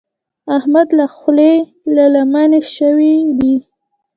احمد 0.57 0.87
له 0.97 1.05
خولې 1.15 1.53
له 1.95 2.03
لمنې 2.13 2.61
شوی 2.75 3.15
دی. 3.39 3.55